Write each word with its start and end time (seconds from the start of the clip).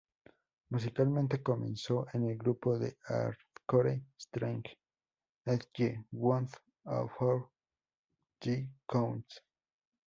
Musicalmente 0.71 1.43
comenzó 1.43 2.07
en 2.13 2.27
el 2.31 2.35
grupo 2.35 2.75
de 2.79 2.97
hardcore 3.03 4.01
straight 4.17 4.65
edge 5.45 6.05
Down 6.09 6.49
for 7.19 7.51
the 8.39 8.67
Count. 8.87 9.27